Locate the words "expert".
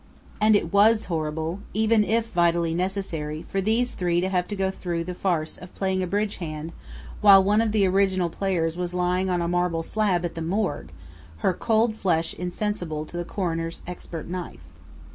13.85-14.25